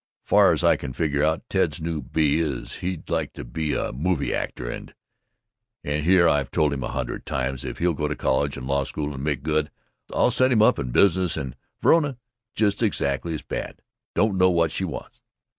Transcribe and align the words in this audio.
Far 0.23 0.51
as 0.51 0.63
I 0.63 0.77
can 0.77 0.93
figure 0.93 1.23
out, 1.23 1.47
Ted's 1.47 1.79
new 1.79 2.01
bee 2.01 2.39
is 2.39 2.77
he'd 2.77 3.07
like 3.07 3.33
to 3.33 3.43
be 3.45 3.75
a 3.75 3.91
movie 3.93 4.33
actor 4.33 4.67
and 4.67 4.95
And 5.83 6.03
here 6.03 6.27
I've 6.27 6.49
told 6.49 6.73
him 6.73 6.83
a 6.83 6.87
hundred 6.87 7.23
times, 7.23 7.63
if 7.63 7.77
he'll 7.77 7.93
go 7.93 8.07
to 8.07 8.15
college 8.15 8.57
and 8.57 8.65
law 8.65 8.83
school 8.83 9.13
and 9.13 9.23
make 9.23 9.43
good, 9.43 9.69
I'll 10.11 10.31
set 10.31 10.51
him 10.51 10.63
up 10.63 10.79
in 10.79 10.89
business 10.89 11.37
and 11.37 11.55
Verona 11.83 12.17
just 12.55 12.81
exactly 12.81 13.35
as 13.35 13.43
bad. 13.43 13.83
Doesn't 14.15 14.39
know 14.39 14.49
what 14.49 14.71
she 14.71 14.85
wants. 14.85 15.21